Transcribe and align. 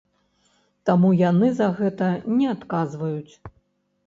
Таму 0.89 1.11
яны 1.19 1.49
за 1.59 1.67
гэта 1.83 2.09
не 2.39 2.49
адказваюць. 2.55 3.33